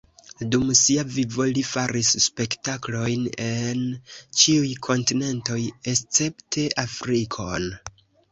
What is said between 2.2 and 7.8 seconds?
spektaklojn en ĉiuj kontinentoj escepte Afrikon.